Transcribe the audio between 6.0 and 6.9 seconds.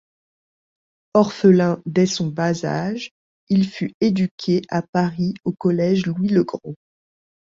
Louis-le-Grand.